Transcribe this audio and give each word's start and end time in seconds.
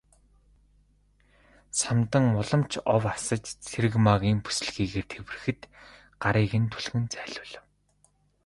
Самдан 1.79 2.25
улам 2.39 2.61
ч 2.71 2.71
ов 2.95 3.03
асаж 3.15 3.43
Цэрэгмаагийн 3.67 4.39
бүсэлхийгээр 4.41 5.05
тэврэхэд 5.11 5.61
гарыг 6.21 6.51
нь 6.61 6.69
түлхэн 6.73 7.03
зайлуулав. 7.13 7.65